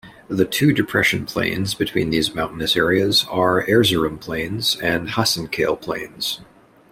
[0.29, 6.41] The two depression plains between these mountainous areas are Erzurum Plains and Hasankale Plains.